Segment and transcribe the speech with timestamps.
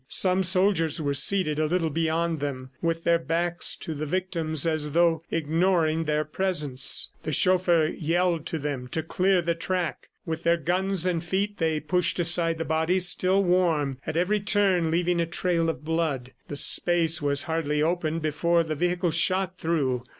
[0.09, 4.93] Some soldiers were seated a little beyond them, with their backs to the victims, as
[4.93, 7.11] though ignoring their presence.
[7.21, 11.79] The chauffeur yelled to them to clear the track; with their guns and feet they
[11.79, 16.31] pushed aside the bodies still warm, at every turn leaving a trail of blood.
[16.47, 20.03] The space was hardly opened before the vehicle shot through